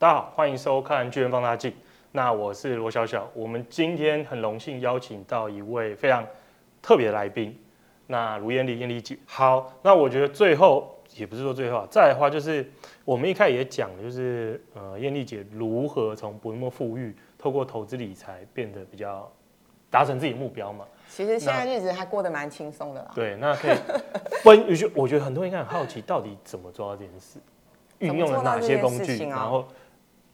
[0.00, 1.68] 大家好，欢迎收看《巨人放大镜》。
[2.12, 6.24] 那我是罗小小，我们今天很荣幸邀请到一位非常
[6.80, 7.58] 特别的来宾，
[8.06, 9.18] 那卢艳丽，艳丽姐。
[9.26, 12.64] 好，那我觉得最后也不是说最后啊，再来的话就是
[13.04, 19.28] 我们一开始也讲的就是呃艳丽姐如何从不那么富裕，透过投资理财变得比较
[19.90, 20.84] 达成自己目标嘛。
[21.08, 23.10] 其实现在日子还过得蛮轻松的啦。
[23.16, 23.76] 对，那可以
[24.44, 27.40] 分，我觉我觉得很多人应该很好奇，到底怎么做到这件事，
[27.98, 29.66] 运用了哪些工具，然后。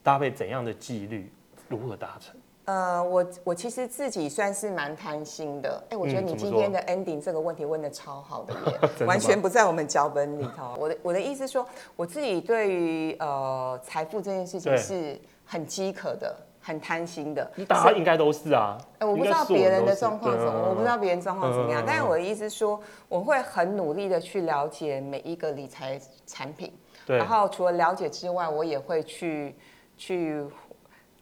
[0.05, 1.33] 搭配怎样的纪律，
[1.67, 2.35] 如何达成？
[2.65, 5.83] 呃，我我其实自己算是蛮贪心的。
[5.85, 10.75] 哎、欸，我觉得你今天的 ending 这个问题问的超好的耶， 嗯、完全不在我们脚本里头。
[10.77, 17.51] 我的我的意思说，我自己对于呃财富这件事情是很饥渴的，很贪心的。
[17.67, 18.77] 大家应该都是啊。
[18.99, 21.81] 哎、欸，我不知道别人的状况怎么，我不知道别人状况怎么样。
[21.81, 26.71] 嗯、但是我的意思说，我会很努力的去了解每一个理财产品。
[27.07, 27.17] 对。
[27.17, 29.55] 然后除了了解之外，我也会去。
[29.97, 30.43] 去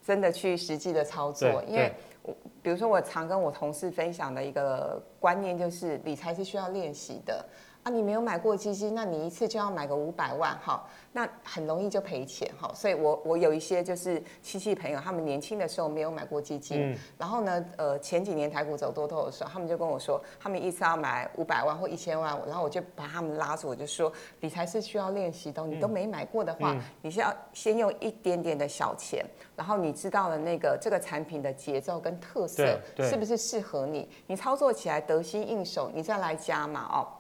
[0.06, 7.46] 真的去实际的操作，因为我比如说我常跟我同事分享的一个观念就是，理财是需要练习的。
[7.84, 10.82] 啊，你没有买过基金，那你一次就要买个五百万，哈，
[11.12, 12.72] 那很容易就赔钱，哈。
[12.74, 29.26] 所以我我有一些就是亲戚朋友，他们年轻的时候没有买过基金，嗯、然后呢，呃，前几年台股走多头的时候，他们就跟我说，他们一次要买五百万或一千万，然后我就把他们拉住，我就说，理财是需要练习的，你都没买过的话，嗯、你是要先用一点点的小钱，
[29.58, 37.12] 然后你知道了那个这个产品的节奏跟特色是不是适合你，你操作起来得心应手，你再来加码哦。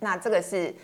[0.00, 0.74] 那这个是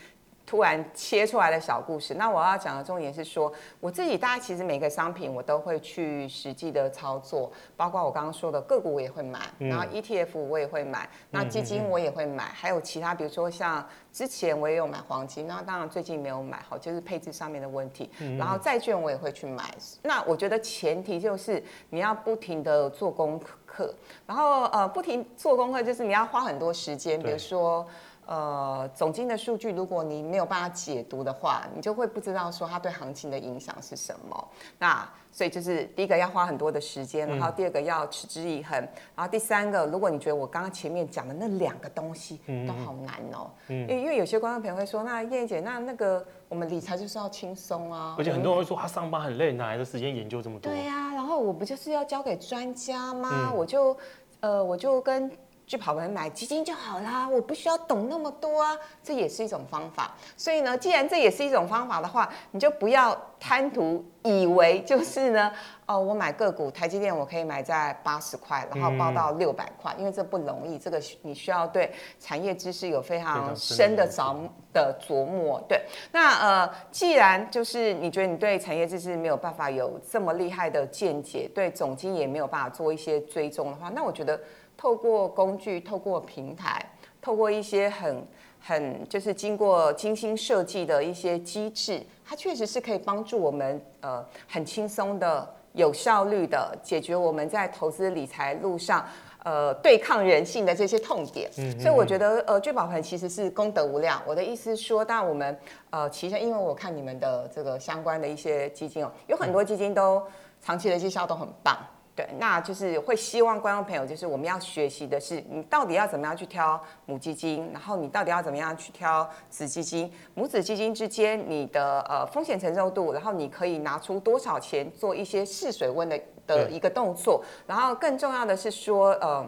[0.47, 2.15] 突然切出来的小故事。
[2.15, 18.09] 那我要讲的重点是说，我自己大概其实每个商品我都会去实际的操作，包括我刚刚说的个股我也会买，然后 ETF 我也会买，那基金我也会买，还有其他比如说像之前我也有买黄金，那当然最近没有买，好，就是配置上面的问题。
[18.39, 19.75] 然后债券我也会去买。
[20.03, 21.61] 那我觉得前提就是
[21.91, 23.93] 你要不停的做功课，
[24.25, 27.85] 然后呃不停做功课就是你要花很多时间，比如说。
[28.27, 34.49] 呃，总经的数据，如果你没有办法解读的话，你就会不知道说它对行情的影响是什么。
[34.79, 38.77] 那所以就是第一个要花很多的时间，然后第二个要持之以恒，
[39.15, 50.73] 然后第三个，如果你觉得我刚刚前面讲的那两个东西都好难哦，因为因为有些观众朋友会说，那燕姐，那那个我们理财就是要轻松啊，而且很多人会说他上班很累，哪来的时间研究这么多？
[50.73, 53.53] 对呀，然后我不就是要交给专家吗？
[53.55, 53.97] 我就
[54.41, 55.31] 呃我就跟。
[55.67, 60.15] 去跑完买基金就好啦，我不需要懂那么多啊，这也是一种方法。
[60.37, 65.53] 所以呢，既然这也是一种方法的话，你就不要贪图以为就是呢，
[65.85, 74.37] 哦，我买个股，台积电我可以买在八十块，然后报到六百块，嗯、因为这不容易，这个你需要对产业知识有非常深的着
[74.73, 75.61] 的琢磨。
[75.69, 84.41] 对，那呃，既然就是你觉得你对产业知识没有办法有这么厉害的见解，对总经也没有办法做一些追踪的话，那我觉得。
[84.77, 86.81] 透过工具，透过平台，
[87.21, 88.27] 透过一些很
[88.61, 99.07] 很就是经过精心设计的一些机制，它确实是可以帮助我们呃很轻松的、有效率的解决我们在投资理财路上
[99.45, 101.51] 呃对抗人性的这些痛点。
[101.59, 104.21] 嗯，所以我觉得呃聚宝盆其实是功德无量。
[104.27, 105.57] 我的意思是说，当然我们
[105.91, 110.23] 呃其实因为我看你们的这个相关的一些基金哦，有很多基金都
[110.61, 111.79] 长期的绩效都很棒。
[112.17, 129.47] 对，那就是会希望观众朋友，就是我们要学习的是，你到底要怎么样去挑母基金，然后你到底要怎么样去挑子基金，母子基金之间你的呃风险承受度，然后你可以拿出多少钱做一些试水温的的一个动作，然后更重要的是说，呃，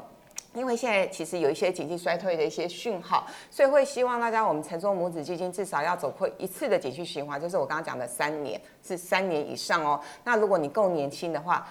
[0.53, 9.99] 因为现在其实有一些经济衰退的一些讯号，所以会希望大家我们承做母子基金至少要走过一次的景气循环，就是我刚刚讲的三年，是三年以上哦。
[10.23, 11.67] 那如果你够年轻的话。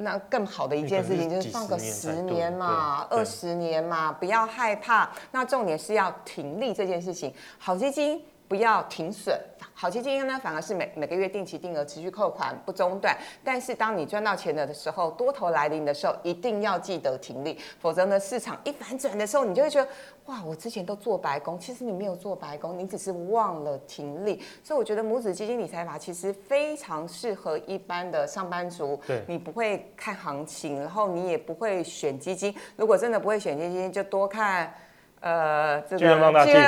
[0.00, 5.10] 那更好的一件事情就是放个十年嘛，二十年嘛，不要害怕。
[5.30, 9.40] 那重点是要挺立这件事情，好基金不要停损。
[9.72, 13.16] 好基金呢，反而是每每个月定期定额持续扣款不中断。
[13.44, 19.88] 但是当你赚到钱了的时候，多头来临的时候，一定要记得停利，否则呢，市场一反转的时候，你就会觉得
[20.26, 24.42] 哇，我之前都做白工，其实你没有做白工，你只是忘了停利。
[24.64, 29.00] 所以我觉得母子基金理财法其实非常适合一般的上班族。
[29.06, 32.52] 对，你不会看行情，然后你也不会选基金。
[32.74, 34.74] 如果真的不会选基金，就多看。
[35.20, 36.18] 呃，这个巨亨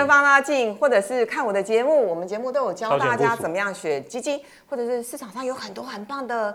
[0.06, 6.54] 放大镜，或者是看我的节目，我们节目都有教大家怎么样选基金，或者是市场上有很多很棒的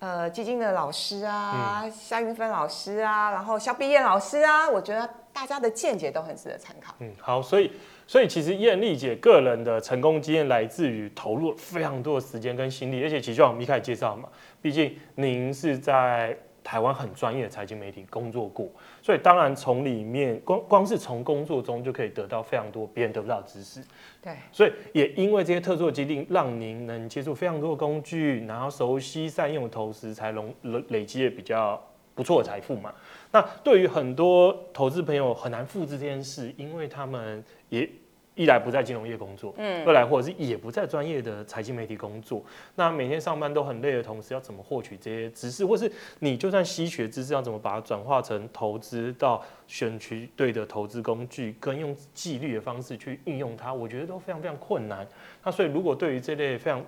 [0.00, 6.92] 呃基金的老师啊，嗯、夏云芬老师啊，然后肖碧燕老师啊，我觉得大家的见解都很值得参考。
[6.98, 7.70] 嗯，好，所以
[8.08, 14.28] 所以其实燕丽姐个人的成功经验来自于投入非常多的时间跟心力，而且其实像我们一开始介绍嘛，
[14.60, 16.36] 毕竟您是在
[16.68, 18.68] 台湾很专业的财经媒体工作过，
[19.00, 23.82] 所以当然从里面光光是从工作中就可以得到非常多别人得不到的知识。
[24.20, 31.82] 对，所以也因为这些特殊的经历，让您能接触非常多的工具，然后熟悉善用投资，才累累积了比较
[32.14, 32.92] 不错的财富嘛。
[33.32, 37.88] 那对于很多投资朋友很难复制这件事，因为他们也
[38.38, 42.40] 一来不在金融业工作，嗯，二来或者是也不在专业的财经媒体工作，
[42.76, 45.90] 那每天上班都很累的同时，要怎么获取这些知识，或是
[46.20, 55.04] 你就算吸取知识，要怎么把它转化成投资到选取对的投资工具，跟用纪律的方式去运用它，我觉得都非常非常困难。
[55.42, 56.80] 那所以如果对于这类非常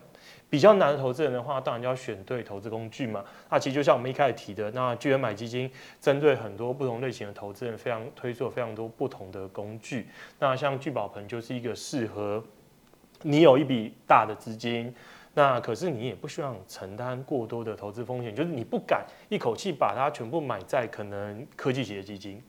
[0.50, 3.24] 比较难的投资人的话，当然就要选对投资工具嘛。
[3.48, 5.70] 那其实就像我们一开始提的，那巨人买基金
[6.00, 10.08] 针对很多不同类型的投资人，非常推出了非常多不同的工具。
[10.40, 12.42] 那像聚宝盆就是一个适合
[13.22, 14.92] 你有一笔大的资金，
[15.34, 22.42] 那可是你也不需要承担过多的投资风险，就是你不敢一口气把它全部买在可能科技型的基金，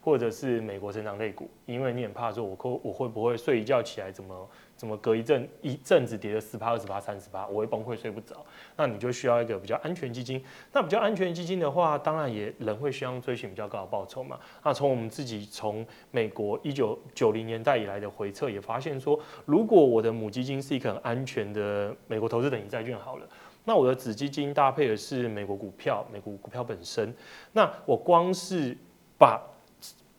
[0.00, 4.48] 或者是美国成长类股，因为你很怕说我会我会不会睡一觉起来怎么？
[4.78, 8.46] 怎么隔一阵一阵子跌了十趴、二十趴、三十趴，我会崩溃睡不着。
[8.76, 10.40] 那你就需要一个比较安全基金。
[10.72, 14.38] 那比较安全基金的话，当然也人会希望追寻比较高的报酬嘛。
[14.62, 23.28] 那从我们自己从美国一九九零年代以来的回测也发现说，如果我的母基金是一个很安全的美国投资等级债券好了，
[23.64, 27.12] 那我的子基金搭配的是美国股票，美国股票本身，
[27.50, 28.78] 那我光是
[29.18, 29.42] 把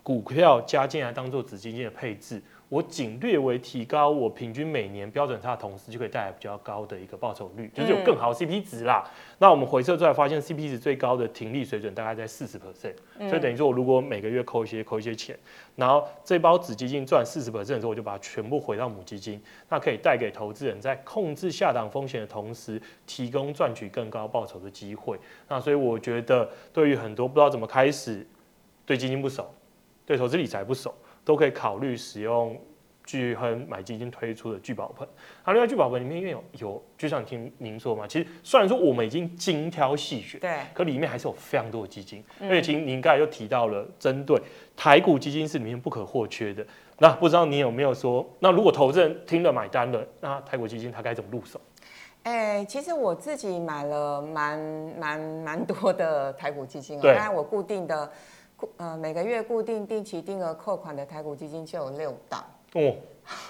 [0.03, 2.41] 股票加进来当做子基金的配置。
[2.69, 9.03] 我仅略微提高我平均每年标准差的同时，就可以带来比较高的一个报酬率，就是有更好的 CP 值啦。
[9.07, 12.93] 嗯、那我们回测出来发现，CP 值最高的停利水准大概在四十 percent，
[13.27, 15.35] 所以等于说我如果每个月扣一些扣一些钱，
[15.75, 25.17] 然后这包子基金赚四十 percent 的时候，我就把它全部回到母基金，那可以带给投资人在控制下档风险的同时，提供赚取更高报酬的机会。
[25.47, 28.27] 那所以我觉得，对于很多不知道怎么开始，
[28.85, 29.51] 对基金不熟，
[30.09, 30.91] 对投资理财不熟。
[31.25, 32.59] 都可以考虑使用
[33.05, 35.07] 聚亨买基金推出的聚宝盆。
[35.43, 42.23] 好，另外聚宝盆里面因为有有，就像听您说嘛，其实虽然说我们已经精挑细选，对，可里面还是有非常多的基金。
[42.41, 44.41] 而且听您刚才又提到了，针对
[44.75, 46.65] 台股基金是里面不可或缺的。
[46.97, 51.61] 那不知道你有没有说，那如果投资人听了买单了，那台股基金他该怎么入手？
[52.23, 54.57] 哎、欸，其实我自己买了蛮
[54.97, 58.11] 蛮蛮多的台股基金啊，当然我固定的。
[58.77, 62.95] 呃，每个月固定定期定额扣款的台股基金就有六档哦，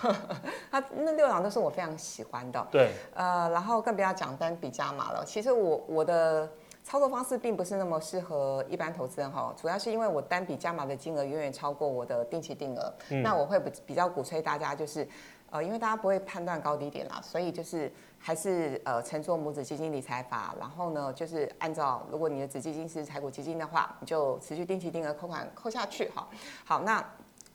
[0.71, 2.67] 它那六档都是我非常喜欢的。
[2.71, 5.23] 对，呃，然后更不要讲单笔加码了。
[5.25, 6.49] 其实我我的
[6.83, 12.93] 操作方式并不是那么适合一般投资人哈，主要是因为我单笔加码的金额远远超过我的定期定额。
[13.09, 15.07] 嗯、那我会比比较鼓吹大家就是，
[15.51, 17.91] 呃，因为大家不会判断高低点啦，所以就是。
[18.21, 26.27] 还是呃，乘坐母子基金理财法，然后呢，就是按照如果你的子基金是财股基金的话，你就持续定期定额扣款扣下去哈。
[26.65, 27.01] 好，那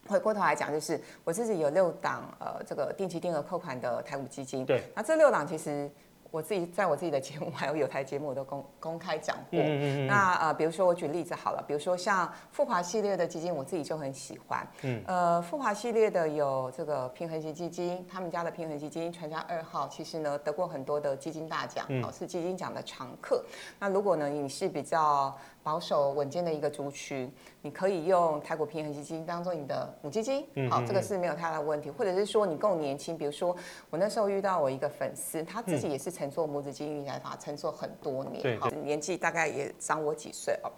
[0.09, 4.65] 回过头来讲，就是我自己有六档呃，这个定期定额扣款的台股基金。
[4.65, 5.91] 对，那这六档其实。
[6.35, 9.61] 我自己在我自己的节目 还有有台节目我都公公开讲过。
[9.61, 10.07] 嗯嗯嗯。
[10.09, 14.67] 那呃，比如说我举例子好了，比如说像富华系列的基金，我自己就很喜欢。
[14.83, 15.01] 嗯。
[15.07, 23.45] 呃，富华系列的有这个平衡型基金，他们家的平衡基金全家二号，其实呢得过很多的基金大奖，哦，是基金奖的常客。
[23.79, 25.33] 那如果呢你是比较
[25.65, 31.91] 保守稳健的一个族群，你可以用台股平衡基金当做你的母基金，好，这个是没有太大的问题。
[31.91, 33.57] 或者是说你够年轻，比如说
[33.89, 40.71] 我那时候遇到我一个粉丝，他自己也是乘坐母子基金理财法，乘坐很多年，好，年纪大概也长我几岁哦。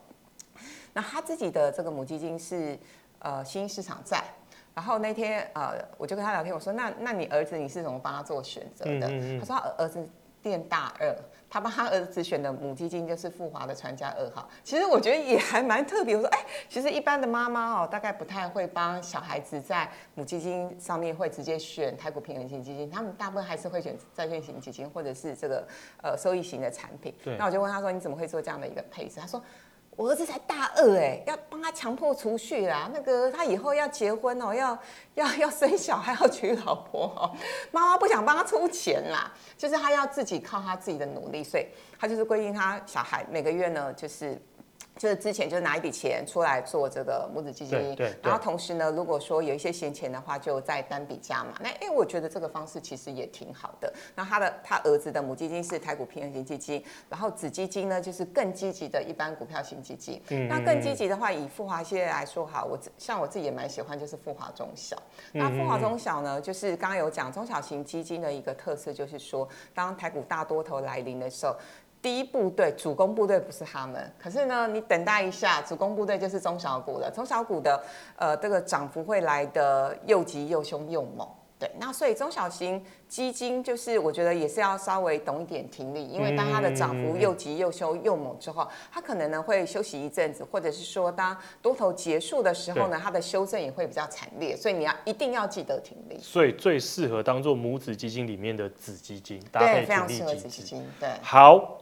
[0.93, 2.79] 那他自己的这个母基金是
[3.19, 4.23] 呃新兴市场债，
[4.73, 9.09] 然后那天呃我就跟他聊天，我说那那你儿子你是怎么帮他做选择的？
[9.41, 10.09] 他说他儿子
[10.45, 11.13] 念大二。
[11.49, 16.17] 他帮他儿子选的母基金就是富华的传家二号，其实我觉得也还蛮特别。
[16.17, 16.39] 我说，哎，
[16.69, 25.67] 其实一般的妈妈哦，大概不太会帮小孩子在母基金上面会直接选台股平衡型基金，他们大部分还是会选债券型基金或者是这个
[26.03, 27.15] 呃收益型的产品。
[27.23, 27.37] 对。
[27.37, 29.21] 那我就问他说，你怎么会做这样的一个配置？
[29.21, 29.43] 他说。
[29.97, 32.91] 我儿子才大二哎，要帮他强迫储蓄啦。
[32.93, 34.79] 那个他以后要结婚哦，要
[35.15, 37.35] 要要生小孩，要娶老婆哦。
[37.73, 41.67] 妈妈不想帮他出钱啦，就是他要自己靠他自己的努力，所以
[41.99, 44.39] 他就是规定他小孩每个月呢，就是
[44.97, 51.53] 就是之前就拿一笔钱出来做这个母子基金，对，然后同时呢，如果说有一些闲钱的话，就再单笔加嘛。
[51.61, 53.93] 那哎，我觉得这个方式其实也挺好的。
[54.15, 60.21] 那他的他儿子的母基金是台股平衡型基金，然后子基金呢就是更积极的一般股票型基金。
[60.31, 64.97] 嗯，那更积极的话，以富华系列来说哈，我像我自己也蛮喜欢，就是富华中小。
[65.33, 71.55] 那富华中小呢，就是刚刚有讲中小型基金的一个特色，就是说当台股大多头来临的时候。
[72.07, 77.11] 第一部队主攻部队不是他们，可是呢，你等待一下，主攻部队就是中小股了。
[77.11, 77.83] 中小股的
[78.15, 81.29] 呃，这个涨幅会来得又急又凶又猛。
[81.59, 96.17] 对，那所以中小型基金就是我觉得也是要稍微懂一点停利，因为当它的涨幅又急又凶又猛之后，它可能呢会休息一阵子，或者是说当多头结束的时候呢，它的修正也会比较惨烈，所以你要一定要记得停利。
[96.21, 100.87] 所以最适合当做母子基金里面的子基金，搭配对，非常适合子基金。
[101.01, 101.79] 对，好。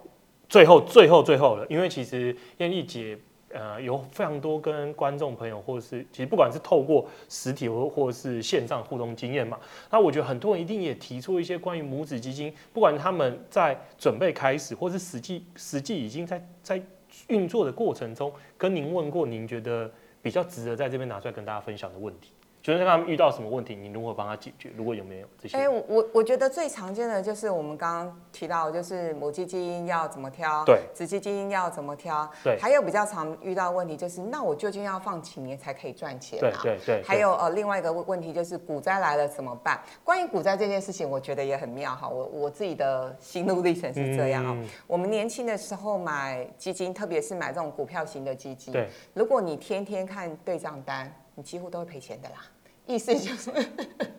[0.55, 3.19] 最后，最后，最后了，因为其实燕丽姐，
[3.49, 9.59] 呃，有非常多跟观众朋友，或者是其实不管是透过实体或或是线上互动经验嘛，
[9.91, 16.81] 那我觉得很多人一定也提出一些关于母子基金，不管他们在准备开始，或是实际实际已经在在
[17.27, 19.91] 运作的过程中，跟您问过，您觉得
[20.23, 22.31] 比较值得在这边拿出来跟大家分享的问题。
[22.65, 24.71] 就是他们遇到什么问题，你如何帮他解决？
[24.75, 25.59] 如果有没有这些？
[25.59, 36.49] 哎，我我觉得最常见的就是我们刚刚提到，就是母基金要怎么挑，对，子基金要怎么挑，对，还有比较常遇到的问题就是，那我究竟要放几年才可以赚钱啊？
[36.63, 37.03] 对对对。
[37.03, 39.79] 还有呃，另外一个问题就是股灾来了怎么办？
[40.03, 42.09] 关于股灾这件事情，我觉得也很妙哈。
[42.09, 44.53] 我我自己的心路历程是这样啊。
[44.57, 52.37] 嗯、我们年轻的时候买基金，特别是买这种股票型的基金，对，如果你天天看对账单，你几乎都会赔钱的啦。
[52.87, 53.51] 意思就是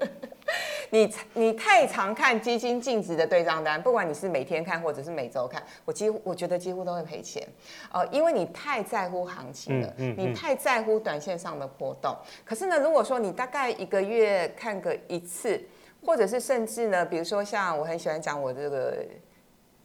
[0.90, 7.48] 你，你你太常看基金净值的对账单，不管你是每天看或者是每周看，我几乎我觉得几乎都会赔钱，
[7.92, 12.16] 呃，因为你太在乎行情了，嗯嗯嗯、你太在乎短线上的波动。
[12.44, 15.62] 可是呢，如果说你大概一个月看个一次，
[16.04, 19.06] 或者是甚至呢，比如说像我很喜欢讲我这个。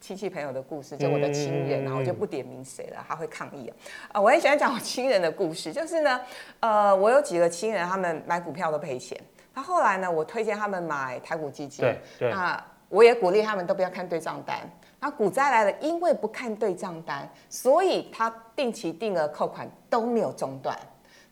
[0.01, 3.71] 亲戚朋友的故事，就我的亲人，然后我就不点名谁了，他会抗议啊。
[4.13, 6.19] 啊，我很喜欢讲我亲人的故事，就是呢，
[6.59, 9.15] 呃，我有几个亲人，他们买股票都赔钱。
[9.53, 12.31] 他后来呢，我推荐他们买台股基金，对对。
[12.31, 14.59] 那我也鼓励他们都不要看对账单。
[14.99, 20.75] 那股灾来了，因为不看对账单，所以他定期定额扣款都没有中断。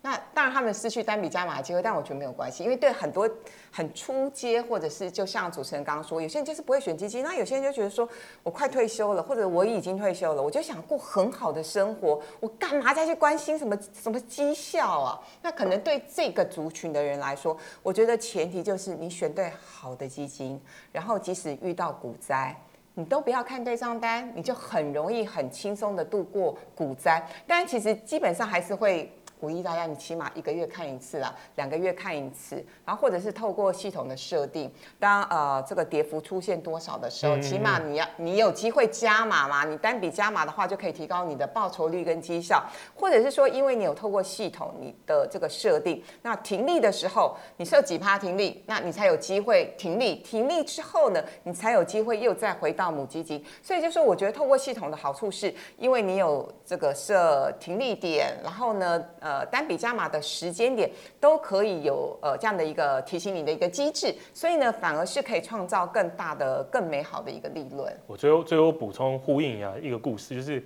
[0.02, 3.30] 那当然，他们失去单笔加码的机会，但我觉得没有关系，因为对很多
[3.70, 8.08] 很初阶，或者是就像主持人刚刚说，有些人就是不会选基金，那有些人就觉得说，
[8.42, 15.20] 我快退休了，或者我已经退休了，我就想过很好的生活，我干嘛再去关心什么什么绩效啊？
[15.42, 20.62] 那可能对这个族群的人来说，我觉得前提就是你选对好的基金，
[20.94, 22.56] 然后即使遇到股灾，
[22.94, 27.22] 你都不要看对账单，你就很容易很轻松的度过股灾。
[27.46, 29.14] 但其实基本上还是会。
[29.40, 34.70] 鼓励大家，你起码一个月看一次啦，两个月看一次，然后或者是透过系统的设定，
[35.00, 67.96] 当呃这个跌幅出现多少的时候，起码你要你有机会加码嘛，你单笔加码的话就可以提高你的报酬率跟绩效，或者是说因为你有透过系统你的这个设定，那停利的时候你设几趴停利，那你才有机会停利，停利之后呢，你才有机会又再回到母基金，所以就是我觉得透过系统的好处是，因为你有这个设停利点，然后呢，呃，呃单笔加码的时间点都可以有呃这样的一个提醒你的一个机制，所以呢，反而是可以创造更大的、更美好的一个利润。
[68.08, 70.64] 我最后最后补充呼应一下一个故事，就是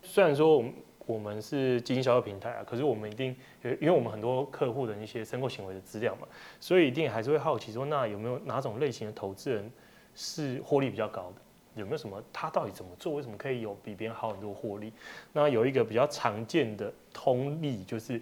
[0.00, 0.72] 虽然说我们
[1.06, 3.34] 我们是基金销售平台啊，可是我们一定
[3.80, 6.28] 因为我们很多客户的一些申购行为的资料嘛，
[6.60, 9.68] 所以一定还是会好奇说，那有没有哪种类型的投资人
[10.14, 11.42] 是获利比较高的？
[11.74, 13.14] 有没有什么他到底怎么做？
[13.14, 14.92] 为什么可以有比别人好很多获利？
[15.32, 16.92] 那有一个比较常见的
[17.24, 18.20] 通例就是。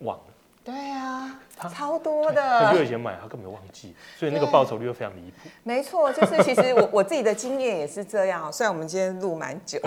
[0.00, 0.24] 忘了，
[0.64, 1.40] 对啊，
[1.72, 2.66] 超多的。
[2.66, 5.48] 很久以前买，他根本就忘记，所以那个报酬率又非常离谱。
[5.62, 8.52] 没错，就是其实我 我自己的经验也是这样。
[8.52, 9.78] 虽然我们今天录蛮久，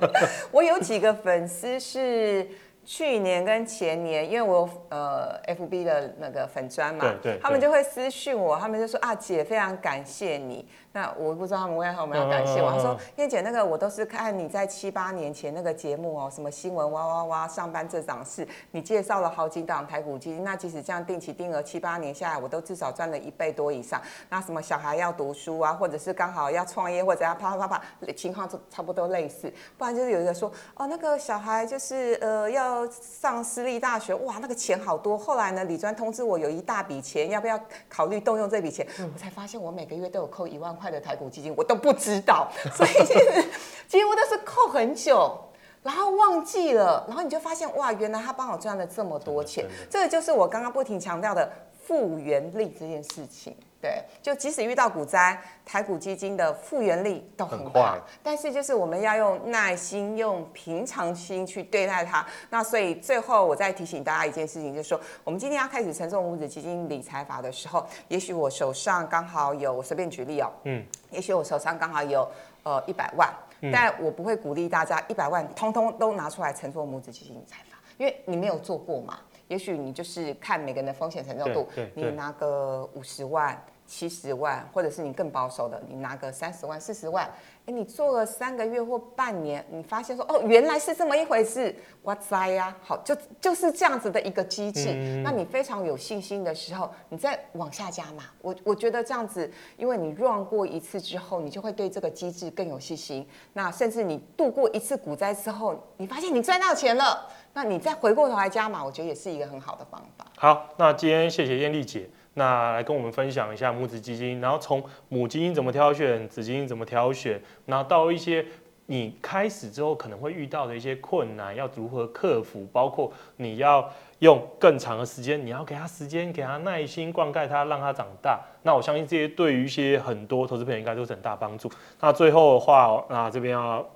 [0.50, 2.46] 我有几个粉丝是
[2.84, 10.66] 去年跟前年，因为我呃 FB 的那个粉砖嘛，对对对，他们就会私讯我，他们就说啊姐，非常感谢你。
[10.92, 12.70] 那我不知道他们为何我们要感谢我。
[12.70, 20.44] 他说：“燕姐，那个我都是看你在七八年前那个节目哦，什么新闻哇哇哇，上班这档事，你介绍了好几档台股基金。
[20.44, 24.00] 那即使这样定期定额七八年下来，我都至少赚了一倍多以上。
[24.28, 29.52] 那什么小孩要读书啊，或者是刚好要创业或者要啪啪啪啪，情况都差不多类似。
[29.78, 35.16] 不然就是有一个说哦，那个小孩就是呃要上私立大学，哇，那个钱好多。
[35.16, 37.58] 后来呢，李专通知我有一大笔钱，要不要
[37.88, 38.86] 考虑动用这笔钱？
[39.14, 43.44] 我才发现我每个月都有扣一万块。”的台股基金我都不知道，所以其实
[43.88, 45.40] 几乎都是扣很久，
[45.82, 49.64] 然后忘记了，然后你就发现哇，原来他帮我赚了这么多钱。
[49.88, 51.50] 这个就是我刚刚不停强调的
[51.86, 53.56] 复原力这件事情。
[53.82, 55.36] 对，就即使遇到股灾，
[55.66, 62.24] 台股基金的复原力都很快，但是就是我们要用耐心、用平常心去对待它。
[62.48, 72.26] 那所以最后我再提醒大家一件事情，就是说我们今天要开始承重母子基金理财法的时候，也许我手上刚好有，我随便举例哦，嗯，也许我手上刚好有
[72.62, 73.28] 呃一百万。
[73.72, 79.18] 但我不会鼓励大家一百万通通都拿出来承做母子基金理财法，因为你没有做过嘛。
[79.46, 83.56] 也许你就是看每个人的风险承受度，你拿个五十万。
[83.86, 87.28] 七十万，或者是你更保守的，你拿个三十万、四十万，
[87.66, 94.90] 哎，你做了三个月或半年，你发现说，哦，原来是这么一回事，哇塞呀，好，就就是这样子的一个机制。
[94.94, 98.24] 嗯、那你非常有信心的时候，你再往下加嘛。
[98.40, 103.26] 我我觉得这样子，因为你 run 过一次之后，你就会对这个机制更有信心。
[103.52, 110.26] 那甚至你度过一次股灾之后，你发现你赚到钱了，那你再回过头来加码，我觉得也是一个很好的方法。
[110.38, 112.08] 好，那今天谢谢艳丽姐。
[112.34, 118.44] 那来跟我们分享一下母子基金，然后从母基金怎么挑选，子基金怎么挑选，然后到一些
[118.86, 128.40] 你开始之后可能会遇到的一些困难，要如何克服，包括你要用更长的时间，你要给他时间，给他耐心灌溉他，让他长大。
[128.62, 131.70] 那我相信这些对于一些很多投资朋友应该都是很大帮助。
[132.00, 133.86] 那最后的话，那这边要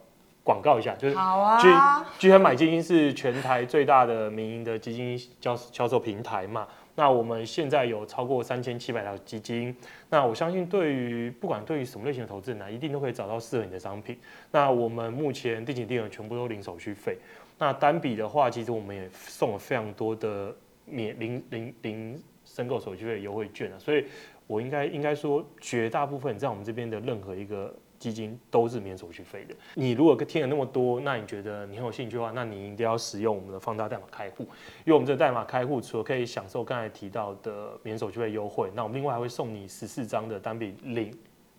[0.44, 6.66] 广告一下，就是好啊巨亨买基金是全台最大的民营的基金销销售平台嘛。
[6.96, 9.76] 那我们现在有超过三千七百条基金，
[10.10, 14.18] 那我相信对于不管对于什么类型的投资人呢，一定都可以找到适合你的商品。
[14.50, 17.18] 那我们目前定期定额全部都零手续费，
[17.58, 20.52] 那单笔的话，其实我们也送了非常多的
[20.86, 24.04] 免零零零申购手续费优惠券啊，所以
[24.46, 27.74] 我应该应该说绝大部分在我们这边的任何一个。
[27.98, 29.54] 基金都是免手续费的。
[29.74, 34.42] 你如果听了那么多，那你觉得你很有兴趣的话，那你一定要使用我们的放大代码开户，
[34.84, 41.12] 因为我们这个代码开户除了可以享受刚才提到的免手续费优惠，那我们另外还会送你十四张的单笔零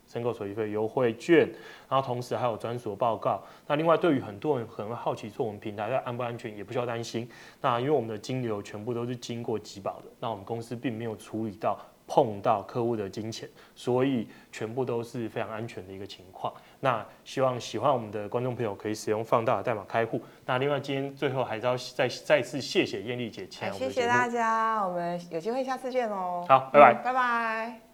[0.06, 1.50] 申购手续费优惠券，
[1.90, 3.44] 然后同时还有专属报告。
[3.68, 7.28] 那另外对于很多人可能好奇说我们平台在安不安全，也不需要担心。
[7.60, 11.78] 那因为我们的金流全部都是经过集保的，那我们公司并没有处理到。
[12.08, 16.52] 碰到客户的金钱，所以全部都是非常安全的一个情况。
[16.80, 20.22] 那希望喜欢我们的观众朋友可以使用放大的代码开户。
[20.46, 26.46] 那另外今天最后还是要再再次谢谢艳丽姐，谢谢大家，我们有机会下次见哦。
[26.48, 27.87] 好，拜拜，嗯，拜拜。